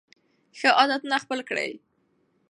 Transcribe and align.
ښه 0.59 0.69
عادتونه 0.79 1.15
خپل 1.23 1.39
کړئ. 1.49 1.71